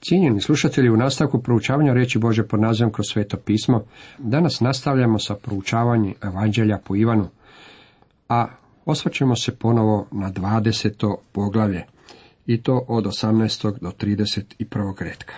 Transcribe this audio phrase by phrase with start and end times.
[0.00, 3.84] Cijenjeni slušatelji, u nastavku proučavanja reći Bože pod nazivom kroz sveto pismo,
[4.18, 7.28] danas nastavljamo sa proučavanjem evanđelja po Ivanu,
[8.28, 8.46] a
[8.84, 11.16] osvrćemo se ponovo na 20.
[11.32, 11.84] poglavlje,
[12.46, 13.78] i to od 18.
[13.80, 15.02] do 31.
[15.02, 15.34] redka.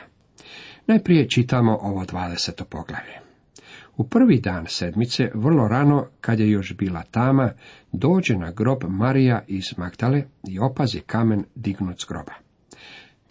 [0.87, 2.65] Najprije čitamo ovo 20.
[2.65, 3.21] poglavlje.
[3.97, 7.53] U prvi dan sedmice, vrlo rano, kad je još bila tama,
[7.93, 12.33] dođe na grob Marija iz Magdale i opazi kamen dignut s groba.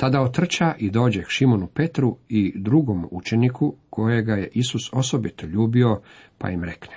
[0.02, 6.01] Tada otrča i dođe k Šimonu Petru i drugom učeniku, kojega je Isus osobito ljubio,
[6.37, 6.96] pa im rekne.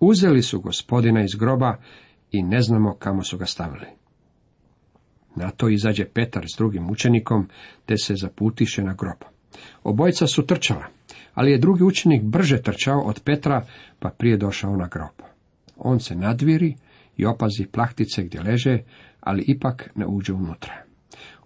[0.00, 1.76] Uzeli su gospodina iz groba
[2.30, 3.86] i ne znamo kamo su ga stavili.
[5.36, 7.48] Na to izađe Petar s drugim učenikom,
[7.86, 9.18] te se zaputiše na grob.
[9.82, 10.86] Obojica su trčala,
[11.34, 13.66] ali je drugi učenik brže trčao od Petra,
[13.98, 15.28] pa prije došao na grob.
[15.76, 16.74] On se nadviri
[17.16, 18.78] i opazi plahtice gdje leže,
[19.20, 20.83] ali ipak ne uđe unutra.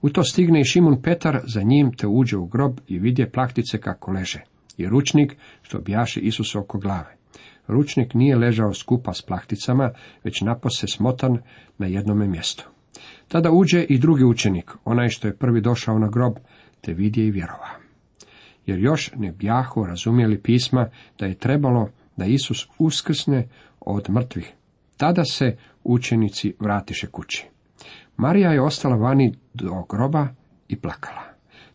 [0.02, 3.78] U to stigne i Šimun Petar za njim te uđe u grob i vidje plahtice
[3.78, 4.42] kako leže.
[4.76, 7.16] I ručnik što bijaše Isus oko glave.
[7.66, 9.90] Ručnik nije ležao skupa s plahticama,
[10.24, 11.38] već napose smotan
[11.78, 12.68] na jednome mjestu.
[13.28, 16.34] Tada uđe i drugi učenik, onaj što je prvi došao na grob,
[16.80, 17.68] te vidje i vjerova.
[18.66, 20.88] Jer još ne bjahu razumjeli pisma
[21.18, 23.48] da je trebalo da Isus uskrsne
[23.80, 24.52] od mrtvih.
[24.96, 27.46] Tada se učenici vratiše kući.
[28.18, 30.28] Marija je ostala vani do groba
[30.68, 31.22] i plakala.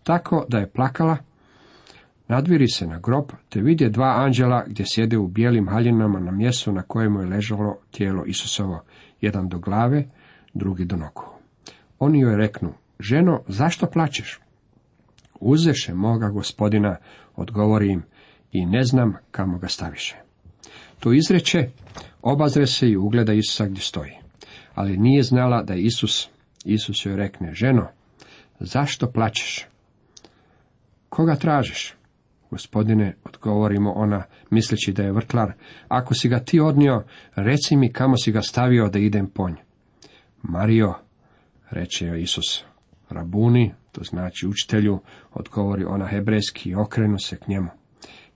[0.03, 1.17] Tako da je plakala,
[2.27, 6.71] nadviri se na grob, te vidje dva anđela gdje sjede u bijelim haljinama na mjestu
[6.71, 8.83] na kojemu je ležalo tijelo Isusovo,
[9.21, 10.05] jedan do glave,
[10.53, 11.23] drugi do nogu.
[11.99, 14.39] Oni joj reknu, ženo, zašto plačeš?
[15.39, 16.95] Uzeše moga gospodina,
[17.35, 18.03] odgovori im,
[18.51, 20.15] i ne znam kamo ga staviše.
[20.99, 21.69] To izreče,
[22.21, 24.22] obazre se i ugleda Isusa gdje stoji.
[24.75, 26.29] Ali nije znala da je Isus
[26.65, 27.87] Isus joj rekne, ženo,
[28.59, 29.65] zašto plaćeš?
[31.09, 31.93] Koga tražiš?
[32.49, 35.53] Gospodine, odgovorimo ona, misleći da je vrtlar,
[35.87, 37.03] ako si ga ti odnio,
[37.35, 39.53] reci mi kamo si ga stavio da idem ponj.
[40.41, 40.93] Mario,
[41.69, 42.63] reče joj Isus,
[43.09, 44.99] rabuni, to znači učitelju,
[45.33, 47.69] odgovori ona hebrejski i okrenu se k njemu.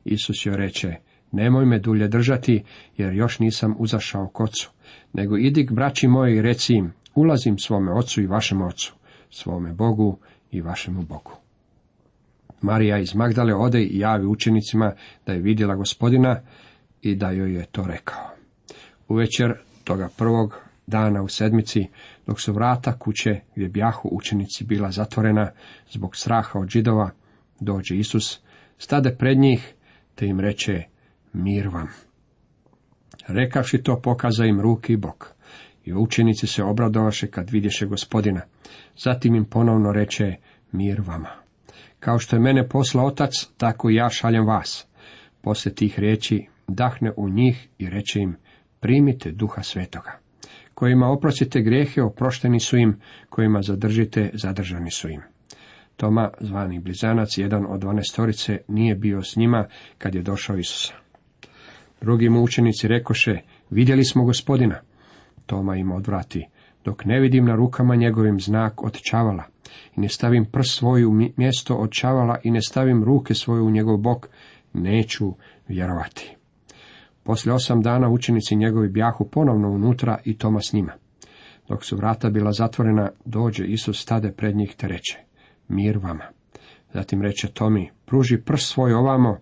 [0.05, 0.95] Isus joj reče,
[1.31, 2.63] nemoj me dulje držati,
[2.97, 4.71] jer još nisam uzašao kocu,
[5.13, 8.93] nego idi k braći moji i reci im, ulazim svome ocu i vašem ocu,
[9.29, 10.17] svome Bogu
[10.51, 11.31] i vašemu Bogu.
[12.61, 14.93] Marija iz Magdale ode i javi učenicima
[15.25, 16.41] da je vidjela gospodina
[17.01, 18.29] i da joj je to rekao.
[19.07, 21.87] U večer toga prvog dana u sedmici,
[22.27, 25.51] dok su vrata kuće gdje bjahu učenici bila zatvorena
[25.89, 27.09] zbog straha od židova,
[27.59, 28.39] dođe Isus,
[28.77, 29.73] stade pred njih,
[30.15, 30.83] te im reče,
[31.33, 31.87] mir vam.
[33.27, 35.33] Rekavši to, pokaza im ruki i bok.
[35.85, 38.41] I učenici se obradovaše kad vidješe gospodina.
[39.03, 40.35] Zatim im ponovno reče,
[40.71, 41.29] mir vama.
[41.99, 44.87] Kao što je mene posla otac, tako i ja šaljem vas.
[45.41, 48.35] Poslije tih riječi dahne u njih i reče im,
[48.79, 50.19] primite duha svetoga.
[50.73, 52.99] Kojima oprostite grijehe, oprošteni su im,
[53.29, 55.21] kojima zadržite, zadržani su im.
[55.95, 59.65] Toma, zvani blizanac, jedan od dvanestorice, nije bio s njima
[59.97, 61.06] kad je došao Isusa.
[62.01, 64.79] Drugi mu učenici rekoše, vidjeli smo gospodina.
[65.45, 66.47] Toma im odvrati,
[66.85, 69.43] dok ne vidim na rukama njegovim znak od čavala,
[69.95, 73.97] i ne stavim prst svoju mjesto od čavala i ne stavim ruke svoje u njegov
[73.97, 74.27] bok,
[74.73, 75.33] neću
[75.67, 76.35] vjerovati.
[77.23, 80.93] Poslije osam dana učenici njegovi bjahu ponovno unutra i Toma s njima.
[81.67, 85.17] Dok su vrata bila zatvorena, dođe Isus stade pred njih te reče,
[85.67, 86.23] mir vama.
[86.93, 89.37] Zatim reče Tomi, pruži prst svoj ovamo,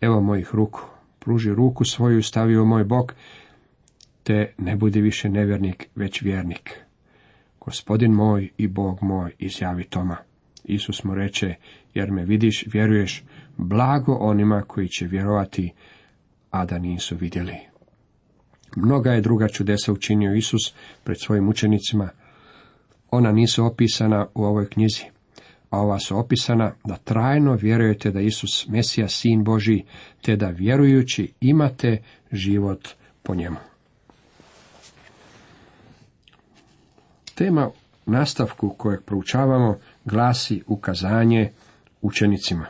[0.00, 0.80] evo mojih ruku,
[1.26, 3.14] pruži ruku svoju, stavi u moj bok,
[4.22, 6.80] te ne budi više nevjernik, već vjernik.
[7.60, 10.16] Gospodin moj i Bog moj, izjavi Toma.
[10.64, 11.54] Isus mu reče,
[11.94, 13.24] jer me vidiš, vjeruješ,
[13.56, 15.72] blago onima koji će vjerovati,
[16.50, 17.56] a da nisu vidjeli.
[18.76, 22.08] Mnoga je druga čudesa učinio Isus pred svojim učenicima.
[23.10, 25.04] Ona nisu opisana u ovoj knjizi,
[25.76, 29.84] ova su opisana da trajno vjerujete da Isus Mesija, Sin Boži,
[30.22, 32.02] te da vjerujući imate
[32.32, 32.88] život
[33.22, 33.56] po njemu.
[37.34, 37.70] Tema
[38.06, 41.52] nastavku kojeg proučavamo glasi ukazanje
[42.02, 42.66] učenicima.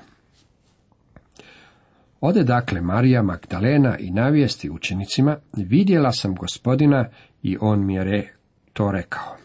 [2.21, 7.09] Ode dakle Marija Magdalena i navijesti učenicima, vidjela sam gospodina
[7.43, 8.35] i on mi je
[8.73, 9.37] to rekao.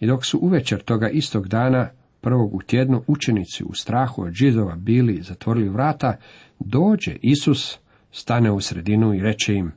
[0.00, 1.90] I dok su uvečer toga istog dana,
[2.22, 6.16] prvog u tjednu, učenici u strahu od židova bili zatvorili vrata,
[6.58, 7.78] dođe Isus,
[8.12, 9.72] stane u sredinu i reče im,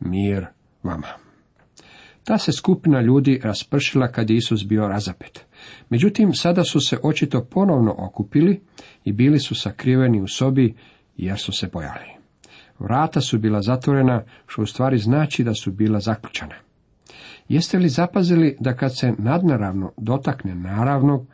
[0.00, 0.46] mir
[0.82, 1.08] vama.
[2.24, 5.44] Ta se skupina ljudi raspršila kad je Isus bio razapet.
[5.90, 8.60] Međutim, sada su se očito ponovno okupili
[9.04, 10.74] i bili su sakriveni u sobi
[11.16, 12.18] jer su se bojali.
[12.78, 16.54] Vrata su bila zatvorena, što u stvari znači da su bila zaključana.
[17.48, 21.26] Jeste li zapazili da kad se nadnaravno dotakne naravnog,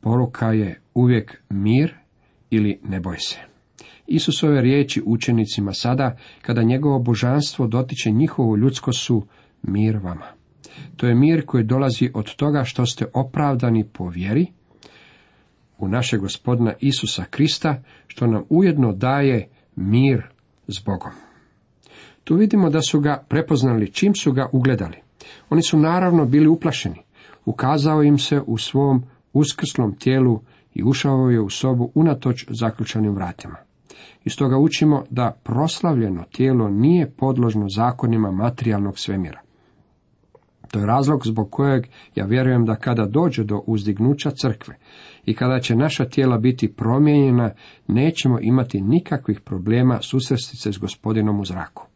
[0.00, 1.94] poruka je uvijek mir
[2.50, 3.38] ili ne boj se.
[4.06, 9.26] Isusove riječi učenicima sada, kada njegovo božanstvo dotiče njihovo ljudsko su
[9.62, 10.26] mir vama.
[10.96, 14.46] To je mir koji dolazi od toga što ste opravdani po vjeri
[15.78, 20.22] u našeg gospodina Isusa Krista, što nam ujedno daje mir
[20.68, 21.12] s Bogom.
[22.24, 24.96] Tu vidimo da su ga prepoznali čim su ga ugledali.
[25.50, 27.02] Oni su naravno bili uplašeni.
[27.44, 29.04] Ukazao im se u svom
[29.38, 30.40] uskrslom tijelu
[30.74, 33.56] i ušao je u sobu unatoč zaključanim vratima.
[34.24, 39.40] Iz toga učimo da proslavljeno tijelo nije podložno zakonima materijalnog svemira.
[40.70, 44.76] To je razlog zbog kojeg ja vjerujem da kada dođe do uzdignuća crkve
[45.24, 47.50] i kada će naša tijela biti promijenjena,
[47.86, 51.86] nećemo imati nikakvih problema susresti se s gospodinom u zraku.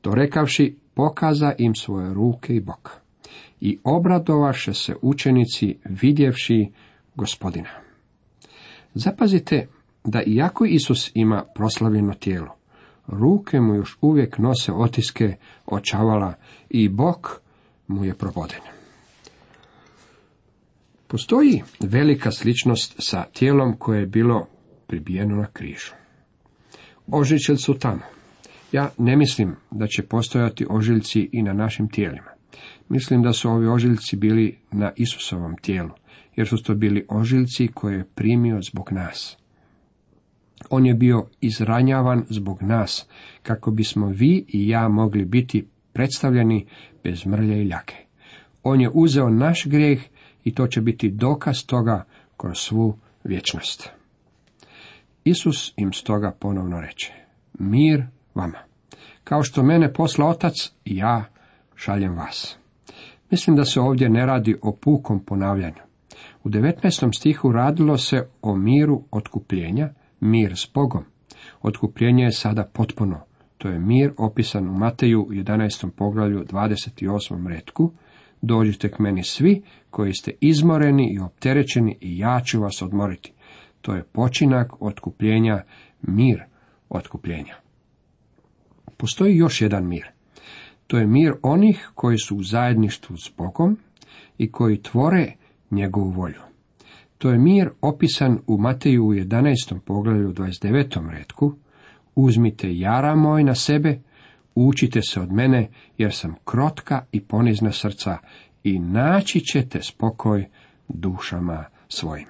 [0.00, 3.07] To rekavši, pokaza im svoje ruke i bok.
[3.60, 6.72] I obradovaše se učenici vidjevši
[7.14, 7.70] gospodina.
[8.94, 9.66] Zapazite
[10.04, 12.56] da iako Isus ima proslavljeno tijelo,
[13.06, 15.36] ruke mu još uvijek nose otiske
[15.66, 16.34] očavala
[16.70, 17.28] i bok
[17.86, 18.60] mu je proboden.
[21.06, 24.46] Postoji velika sličnost sa tijelom koje je bilo
[24.86, 25.92] pribijeno na križu.
[27.06, 28.00] Ožiljci su tamo.
[28.72, 32.37] Ja ne mislim da će postojati ožiljci i na našim tijelima.
[32.88, 35.90] Mislim da su ovi ožiljci bili na Isusovom tijelu,
[36.36, 39.38] jer su to bili ožiljci koje je primio zbog nas.
[40.70, 43.06] On je bio izranjavan zbog nas,
[43.42, 46.66] kako bismo vi i ja mogli biti predstavljeni
[47.04, 47.96] bez mrlje i ljake.
[48.62, 50.00] On je uzeo naš grijeh
[50.44, 52.04] i to će biti dokaz toga
[52.36, 53.90] kroz svu vječnost.
[55.24, 57.12] Isus im stoga ponovno reče,
[57.58, 58.58] mir vama.
[59.24, 60.54] Kao što mene posla otac,
[60.84, 61.24] ja
[61.78, 62.58] šaljem vas.
[63.30, 65.82] Mislim da se ovdje ne radi o pukom ponavljanju.
[66.44, 67.18] U 19.
[67.18, 69.90] stihu radilo se o miru otkupljenja,
[70.20, 71.04] mir s Bogom.
[71.62, 73.20] Otkupljenje je sada potpuno.
[73.58, 75.90] To je mir opisan u Mateju 11.
[75.90, 77.46] poglavlju 28.
[77.48, 77.92] redku.
[78.42, 83.32] Dođite k meni svi koji ste izmoreni i opterećeni i ja ću vas odmoriti.
[83.80, 85.62] To je počinak otkupljenja,
[86.02, 86.42] mir
[86.88, 87.54] otkupljenja.
[88.96, 90.17] Postoji još jedan mir.
[90.88, 93.78] To je mir onih koji su u zajedništvu s Bogom
[94.38, 95.32] i koji tvore
[95.70, 96.40] njegovu volju.
[97.18, 99.78] To je mir opisan u Mateju u 11.
[99.84, 101.10] poglavlju 29.
[101.10, 101.54] redku.
[102.14, 103.98] Uzmite jara moj na sebe,
[104.54, 105.68] učite se od mene,
[105.98, 108.18] jer sam krotka i ponizna srca
[108.64, 110.48] i naći ćete spokoj
[110.88, 112.28] dušama svojim.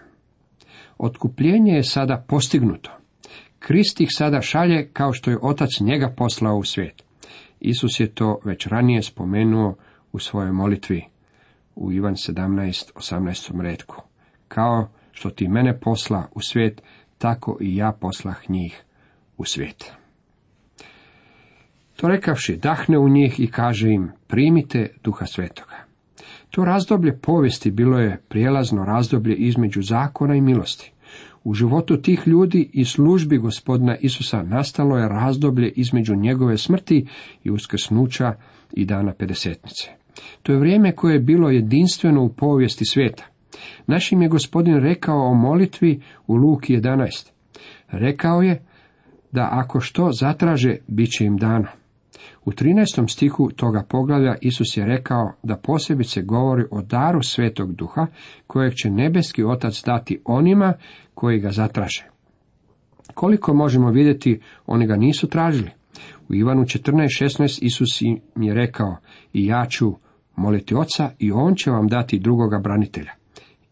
[0.99, 2.91] Otkupljenje je sada postignuto.
[3.59, 7.08] Krist ih sada šalje kao što je otac njega poslao u svijet.
[7.61, 9.75] Isus je to već ranije spomenuo
[10.13, 11.05] u svojoj molitvi
[11.77, 13.61] u Ivan 17, 18.
[13.61, 14.03] redku.
[14.49, 16.83] Kao što ti mene posla u svijet,
[17.19, 18.85] tako i ja poslah njih
[19.37, 19.93] u svijet.
[21.97, 25.77] To rekavši, dahne u njih i kaže im, primite duha svetoga.
[26.51, 30.93] To razdoblje povijesti bilo je prijelazno razdoblje između zakona i milosti.
[31.45, 37.07] U životu tih ljudi i službi gospodina Isusa nastalo je razdoblje između njegove smrti
[37.45, 38.35] i uskrsnuća
[38.73, 39.91] i dana pedesetnice.
[40.43, 43.27] To je vrijeme koje je bilo jedinstveno u povijesti svijeta.
[43.87, 47.31] Našim je gospodin rekao o molitvi u Luki 11.
[47.89, 48.63] Rekao je
[49.33, 51.69] da ako što zatraže, bit će im dano.
[52.45, 53.13] U 13.
[53.13, 58.07] stihu toga poglavlja Isus je rekao da posebice govori o daru svetog duha
[58.47, 60.75] kojeg će nebeski otac dati onima
[61.15, 62.05] koji ga zatraže.
[63.15, 65.71] Koliko možemo vidjeti, oni ga nisu tražili.
[66.29, 68.97] U Ivanu 14.16 Isus im je rekao
[69.33, 69.95] i ja ću
[70.37, 73.18] moliti oca i on će vam dati drugoga branitelja.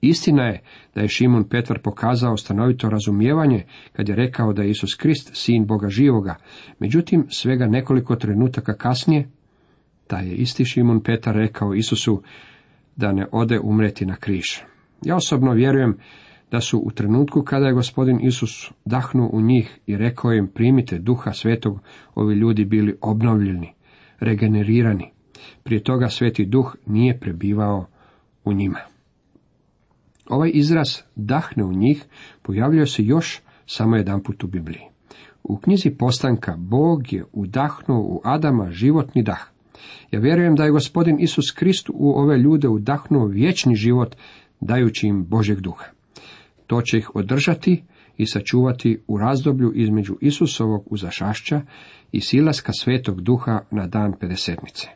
[0.00, 0.62] Istina je
[0.94, 5.66] da je Šimun Petvar pokazao stanovito razumijevanje kad je rekao da je Isus Krist sin
[5.66, 6.36] Boga živoga,
[6.78, 9.28] međutim svega nekoliko trenutaka kasnije,
[10.06, 12.22] taj je isti Šimun Petar rekao Isusu
[12.96, 14.44] da ne ode umreti na križ.
[15.04, 15.98] Ja osobno vjerujem
[16.50, 20.98] da su u trenutku kada je gospodin Isus dahnuo u njih i rekao im primite
[20.98, 21.80] duha svetog,
[22.14, 23.72] ovi ljudi bili obnovljeni,
[24.20, 25.10] regenerirani.
[25.62, 27.86] Prije toga sveti duh nije prebivao
[28.44, 28.95] u njima.
[30.28, 32.04] Ovaj izraz dahne u njih
[32.42, 34.82] pojavljuje se još samo jedan put u Bibliji.
[35.42, 39.40] U knjizi postanka Bog je udahnuo u Adama životni dah.
[40.10, 44.16] Ja vjerujem da je gospodin Isus Krist u ove ljude udahnuo vječni život,
[44.60, 45.84] dajući im Božeg duha.
[46.66, 47.82] To će ih održati
[48.16, 51.60] i sačuvati u razdoblju između Isusovog uzašašća
[52.12, 54.88] i silaska svetog duha na dan pedesetnice.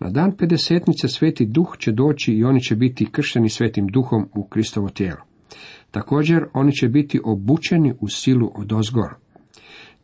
[0.00, 4.44] Na dan pedesetnice sveti duh će doći i oni će biti kršteni svetim duhom u
[4.44, 5.20] Kristovo tijelo.
[5.90, 9.14] Također oni će biti obučeni u silu od ozgor.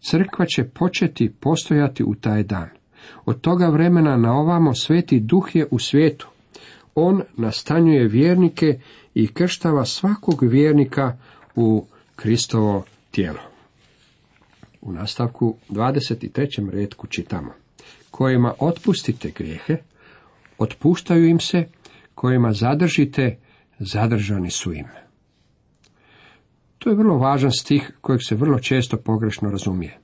[0.00, 2.68] Crkva će početi postojati u taj dan.
[3.24, 6.28] Od toga vremena na ovamo sveti duh je u svijetu.
[6.94, 8.80] On nastanjuje vjernike
[9.14, 11.16] i krštava svakog vjernika
[11.56, 11.84] u
[12.16, 13.40] Kristovo tijelo.
[14.82, 16.70] U nastavku 23.
[16.70, 17.63] redku čitamo.
[18.16, 19.76] Kojima otpustite grijehe,
[20.58, 21.64] otpuštaju im se,
[22.14, 23.38] kojima zadržite,
[23.78, 24.86] zadržani su im.
[26.78, 29.98] To je vrlo važan stih kojeg se vrlo često pogrešno razumije.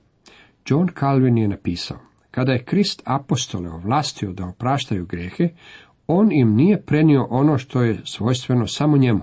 [0.67, 1.97] John Calvin je napisao,
[2.31, 5.49] kada je Krist apostole ovlastio da opraštaju grehe,
[6.07, 9.21] on im nije prenio ono što je svojstveno samo njemu.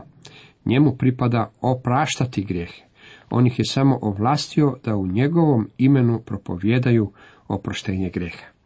[0.64, 2.82] Njemu pripada opraštati grijehe.
[3.30, 7.12] On ih je samo ovlastio da u njegovom imenu propovjedaju
[7.48, 8.57] oproštenje greha.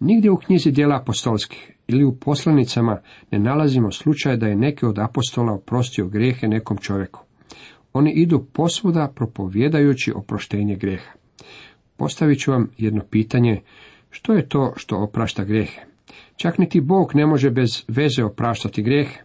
[0.00, 3.00] Nigdje u knjizi dijela apostolskih ili u poslanicama
[3.30, 7.20] ne nalazimo slučaj da je neki od apostola oprostio grehe nekom čovjeku.
[7.92, 11.12] Oni idu posvuda propovjedajući oproštenje greha.
[11.96, 13.62] Postavit ću vam jedno pitanje,
[14.10, 15.80] što je to što oprašta grehe?
[16.36, 19.20] Čak niti Bog ne može bez veze opraštati grehe.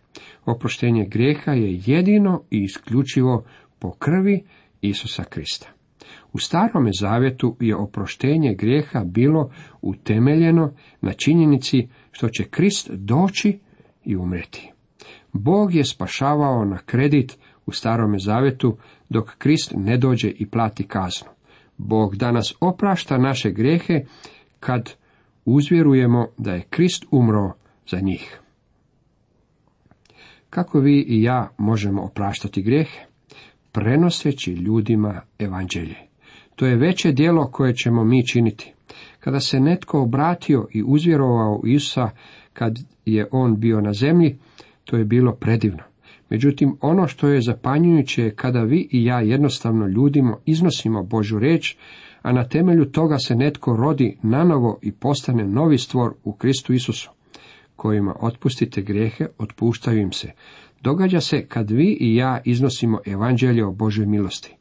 [0.45, 3.43] Oproštenje greha je jedino i isključivo
[3.79, 4.43] po krvi
[4.81, 5.80] Isusa Krista.
[6.33, 13.59] U starome zavjetu je oproštenje grijeha bilo utemeljeno na činjenici što će Krist doći
[14.05, 14.71] i umreti.
[15.33, 18.77] Bog je spašavao na kredit u starome zavjetu
[19.09, 21.29] dok Krist ne dođe i plati kaznu.
[21.77, 24.01] Bog danas oprašta naše grijehe
[24.59, 24.93] kad
[25.45, 27.53] uzvjerujemo da je Krist umro
[27.87, 28.41] za njih.
[30.49, 33.10] Kako vi i ja možemo opraštati grijehe?
[33.71, 35.95] Prenoseći ljudima evanđelje.
[36.55, 38.73] To je veće djelo koje ćemo mi činiti.
[39.19, 42.09] Kada se netko obratio i uzvjerovao Isusa
[42.53, 44.37] kad je on bio na zemlji,
[44.85, 45.83] to je bilo predivno.
[46.29, 51.75] Međutim, ono što je zapanjujuće je kada vi i ja jednostavno ljudima iznosimo Božu reč,
[52.21, 57.11] a na temelju toga se netko rodi nanovo i postane novi stvor u Kristu Isusu,
[57.75, 60.31] kojima otpustite grijehe, otpuštaju im se.
[60.81, 64.55] Događa se kad vi i ja iznosimo evanđelje o Božoj milosti.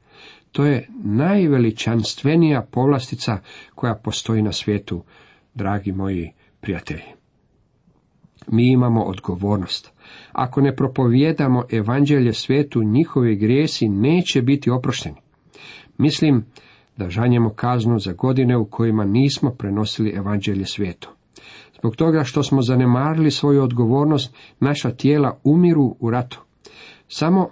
[0.53, 3.39] To je najveličanstvenija povlastica
[3.75, 5.03] koja postoji na svijetu,
[5.55, 7.03] dragi moji prijatelji.
[8.49, 9.93] Mi imamo odgovornost.
[10.33, 15.17] Ako ne propovijedamo evanđelje svijetu, njihovi grijesi neće biti oprošteni.
[15.99, 16.45] Mislim
[16.97, 21.11] da žanjemo kaznu za godine u kojima nismo prenosili evanđelje svijetu.
[21.81, 26.41] Zbog toga što smo zanemarili svoju odgovornost, naša tijela umiru u ratu.
[27.09, 27.51] Samo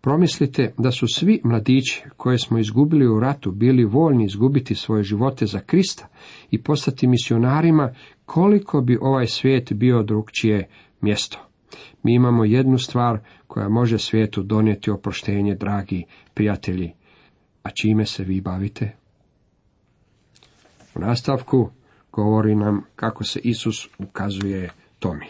[0.00, 5.46] promislite da su svi mladići koje smo izgubili u ratu bili voljni izgubiti svoje živote
[5.46, 6.08] za Krista
[6.50, 10.68] i postati misionarima, koliko bi ovaj svijet bio drugčije
[11.00, 11.38] mjesto.
[12.02, 16.92] Mi imamo jednu stvar koja može svijetu donijeti oproštenje, dragi prijatelji.
[17.62, 18.96] A čime se vi bavite?
[20.94, 21.70] U nastavku
[22.12, 25.26] govori nam kako se Isus ukazuje Tomi.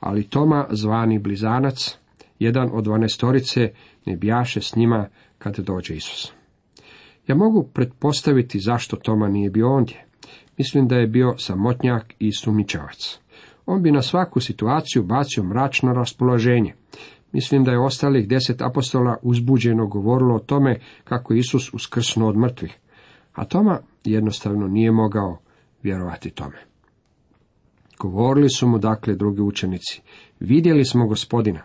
[0.00, 1.98] Ali Toma, zvani blizanac,
[2.38, 3.72] jedan od dvanestorice,
[4.06, 5.06] ne bijaše s njima
[5.38, 6.32] kad dođe Isus.
[7.26, 10.04] Ja mogu pretpostaviti zašto Toma nije bio ondje.
[10.58, 13.18] Mislim da je bio samotnjak i sumničavac.
[13.66, 16.74] On bi na svaku situaciju bacio mračno raspoloženje.
[17.32, 22.78] Mislim da je ostalih deset apostola uzbuđeno govorilo o tome kako Isus uskrsnuo od mrtvih.
[23.34, 25.38] A Toma jednostavno nije mogao
[25.82, 26.56] vjerovati tome.
[27.98, 30.02] Govorili su mu dakle drugi učenici,
[30.40, 31.60] vidjeli smo gospodina.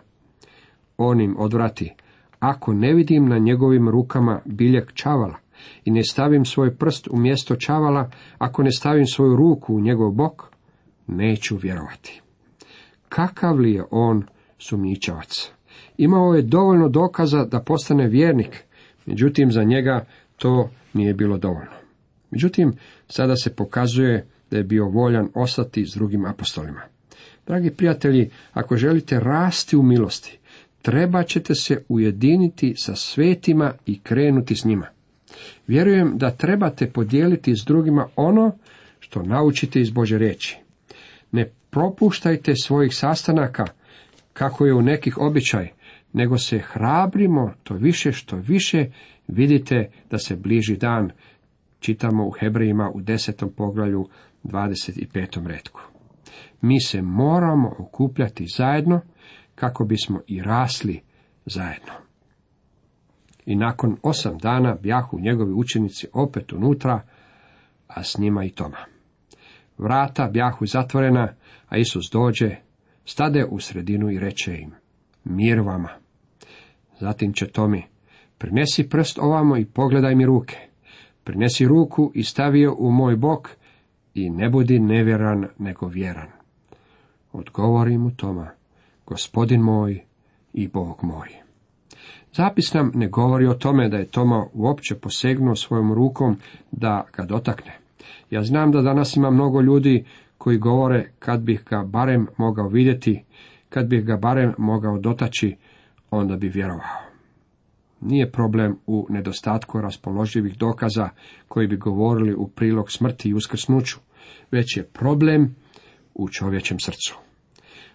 [0.96, 1.94] On im odvrati,
[2.38, 5.36] ako ne vidim na njegovim rukama biljeg čavala
[5.84, 10.10] i ne stavim svoj prst u mjesto čavala, ako ne stavim svoju ruku u njegov
[10.10, 10.42] bok,
[11.06, 12.20] neću vjerovati.
[13.08, 14.24] Kakav li je on
[14.58, 15.50] sumnjičavac?
[15.98, 18.64] Imao je dovoljno dokaza da postane vjernik,
[19.06, 20.04] međutim za njega
[20.36, 21.83] to nije bilo dovoljno.
[22.34, 22.72] Međutim,
[23.08, 26.80] sada se pokazuje da je bio voljan ostati s drugim apostolima.
[27.46, 30.38] Dragi prijatelji, ako želite rasti u milosti,
[30.82, 34.86] treba ćete se ujediniti sa svetima i krenuti s njima.
[35.66, 38.52] Vjerujem da trebate podijeliti s drugima ono
[39.00, 40.58] što naučite iz Bože riječi.
[41.32, 43.64] Ne propuštajte svojih sastanaka,
[44.32, 45.68] kako je u nekih običaj,
[46.12, 48.86] nego se hrabrimo to više što više
[49.28, 51.10] vidite da se bliži dan,
[51.84, 54.08] čitamo u Hebrejima u desetom poglavlju
[54.44, 55.46] 25.
[55.46, 55.80] redku.
[56.60, 59.00] Mi se moramo okupljati zajedno
[59.54, 61.00] kako bismo i rasli
[61.46, 61.92] zajedno.
[63.46, 67.02] I nakon osam dana bjahu njegovi učenici opet unutra,
[67.88, 68.84] a s njima i Toma.
[69.78, 71.34] Vrata bjahu zatvorena,
[71.68, 72.56] a Isus dođe,
[73.04, 74.72] stade u sredinu i reče im,
[75.24, 75.90] mir vama.
[77.00, 77.82] Zatim će Tomi,
[78.38, 80.73] prinesi prst ovamo i pogledaj mi ruke.
[81.24, 83.50] Prinesi ruku i stavio u moj bok
[84.14, 86.28] i ne budi nevjeran nego vjeran.
[87.32, 88.50] Odgovori mu Toma,
[89.06, 90.02] gospodin moj
[90.52, 91.28] i Bog moj.
[92.32, 96.36] Zapis nam ne govori o tome da je Toma uopće posegnuo svojom rukom
[96.72, 97.78] da ga dotakne.
[98.30, 100.04] Ja znam da danas ima mnogo ljudi
[100.38, 103.24] koji govore kad bih ga barem mogao vidjeti,
[103.68, 105.56] kad bih ga barem mogao dotaći,
[106.10, 107.13] onda bi vjerovao.
[108.04, 111.08] Nije problem u nedostatku raspoloživih dokaza
[111.48, 113.96] koji bi govorili u prilog smrti i uskrsnuću,
[114.50, 115.54] već je problem
[116.14, 117.18] u čovječem srcu.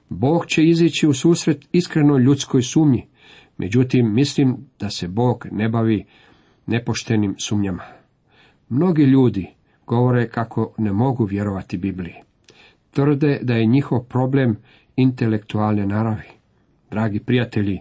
[0.09, 3.07] Bog će izići u susret iskrenoj ljudskoj sumnji,
[3.57, 6.05] međutim mislim da se Bog ne bavi
[6.65, 7.83] nepoštenim sumnjama.
[8.69, 9.47] Mnogi ljudi
[9.85, 12.15] govore kako ne mogu vjerovati Bibliji.
[12.91, 14.57] Tvrde da je njihov problem
[14.95, 16.29] intelektualne naravi.
[16.91, 17.79] Dragi prijatelji,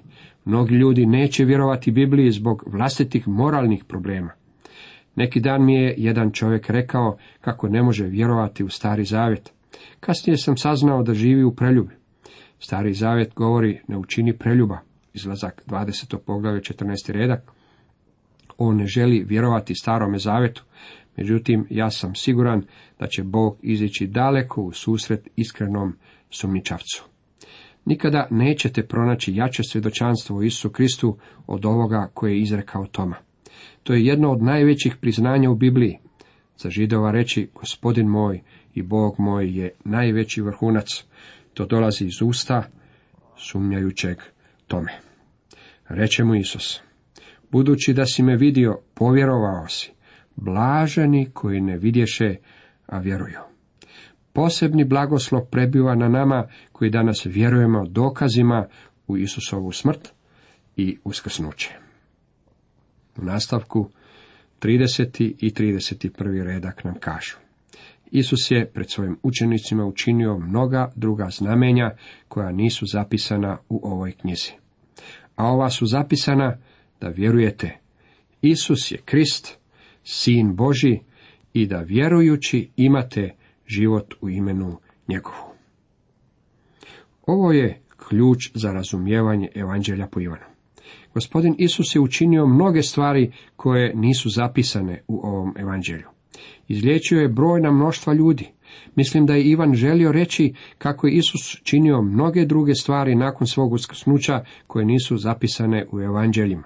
[0.49, 4.31] mnogi ljudi neće vjerovati Bibliji zbog vlastitih moralnih problema.
[5.17, 9.53] Neki dan mi je jedan čovjek rekao kako ne može vjerovati u stari zavjet.
[10.01, 11.95] Kasnije sam saznao da živi u preljubi.
[12.59, 14.79] Stari zavjet govori ne učini preljuba.
[15.15, 16.17] Izlazak 20.
[16.27, 17.13] poglavlje 14.
[17.13, 17.53] redak.
[18.59, 20.65] On ne želi vjerovati starome zavjetu,
[21.17, 22.63] međutim ja sam siguran
[22.99, 25.97] da će Bog izići daleko u susret iskrenom
[26.31, 27.09] sumničavcu.
[27.89, 31.17] Nikada nećete pronaći jače svjedočanstvo u Isu Kristu
[31.47, 33.17] od ovoga koje je izrekao Toma.
[33.83, 35.99] To je jedno od najvećih priznanja u Bibliji.
[36.57, 38.41] Za židova reći gospodin moj
[38.75, 41.05] i Bog moj je najveći vrhunac.
[41.55, 42.63] To dolazi iz usta
[43.37, 44.19] sumnjajućeg
[44.67, 44.93] tome.
[45.89, 46.81] Reče mu Isus,
[47.51, 49.93] budući da si me vidio, povjerovao si,
[50.37, 52.37] blaženi koji ne vidješe,
[52.87, 53.58] a vjeruju.
[54.39, 58.67] Posebni blagoslov prebiva na nama koji danas vjerujemo dokazima
[59.07, 60.09] u Isusovu smrt
[60.77, 61.71] i uskrsnuće.
[63.17, 63.91] U nastavku
[64.61, 65.35] 30.
[65.39, 66.43] i 31.
[66.45, 67.37] redak nam kažu.
[68.11, 71.91] Isus je pred svojim učenicima učinio mnoga druga znamenja
[72.29, 74.53] koja nisu zapisana u ovoj knjizi.
[75.37, 76.57] A ova su zapisana
[77.01, 77.79] da vjerujete.
[78.43, 79.59] Isus je Krist,
[80.05, 80.99] Sin Boži
[81.53, 83.38] i da vjerujući imate
[83.69, 84.77] život u imenu
[85.09, 85.53] njegovu.
[87.27, 90.45] Ovo je ključ za razumijevanje evanđelja po Ivanu.
[91.15, 96.07] Gospodin Isus je učinio mnoge stvari koje nisu zapisane u ovom evanđelju.
[96.69, 98.49] Izliječio je brojna mnoštva ljudi.
[98.95, 103.73] Mislim da je Ivan želio reći kako je Isus činio mnoge druge stvari nakon svog
[103.73, 106.65] uskrsnuća koje nisu zapisane u evanđeljima.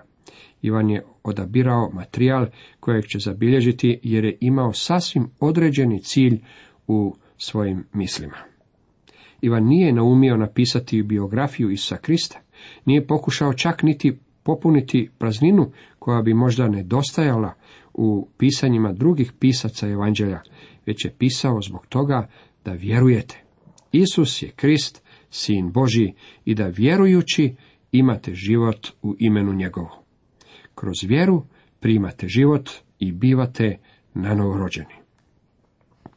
[0.62, 2.47] Ivan je odabirao materijal
[2.81, 6.41] kojeg će zabilježiti jer je imao sasvim određeni cilj
[6.87, 8.37] u svojim mislima.
[9.40, 12.40] Ivan nije naumio napisati biografiju Isusa Krista,
[12.85, 17.55] nije pokušao čak niti popuniti prazninu koja bi možda nedostajala
[17.95, 20.40] u pisanjima drugih pisaca evanđelja,
[20.87, 22.29] već je pisao zbog toga
[22.64, 23.42] da vjerujete.
[23.92, 26.12] Isus je Krist, sin Boži,
[26.45, 27.55] i da vjerujući
[27.92, 29.90] imate život u imenu njegovu.
[30.75, 31.42] Kroz vjeru
[31.81, 33.79] primate život i bivate
[34.14, 35.02] nanovorođeni.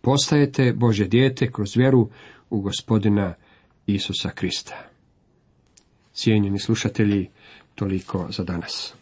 [0.06, 2.10] Postajete Bože dijete kroz vjeru
[2.50, 3.34] u gospodina
[3.86, 4.90] Isusa Krista.
[6.14, 7.30] Cijenjeni slušatelji,
[7.76, 8.94] toliko za danas.